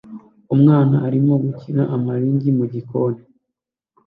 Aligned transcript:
Umwana 0.55 0.95
arimo 1.07 1.33
gukina 1.43 1.83
amarangi 1.95 2.49
mugikoni 2.57 3.21